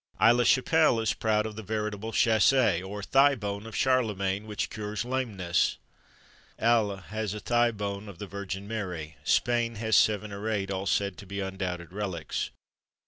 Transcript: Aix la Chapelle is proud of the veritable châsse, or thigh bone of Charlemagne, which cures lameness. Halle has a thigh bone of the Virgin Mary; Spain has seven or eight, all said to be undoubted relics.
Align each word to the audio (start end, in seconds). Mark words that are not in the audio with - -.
Aix 0.19 0.33
la 0.33 0.43
Chapelle 0.43 0.99
is 0.99 1.13
proud 1.13 1.45
of 1.45 1.55
the 1.55 1.61
veritable 1.61 2.11
châsse, 2.11 2.83
or 2.83 3.03
thigh 3.03 3.35
bone 3.35 3.67
of 3.67 3.75
Charlemagne, 3.75 4.47
which 4.47 4.71
cures 4.71 5.05
lameness. 5.05 5.77
Halle 6.57 6.97
has 7.09 7.35
a 7.35 7.39
thigh 7.39 7.69
bone 7.69 8.09
of 8.09 8.17
the 8.17 8.25
Virgin 8.25 8.67
Mary; 8.67 9.17
Spain 9.23 9.75
has 9.75 9.95
seven 9.95 10.31
or 10.33 10.49
eight, 10.49 10.71
all 10.71 10.87
said 10.87 11.19
to 11.19 11.27
be 11.27 11.39
undoubted 11.39 11.93
relics. 11.93 12.49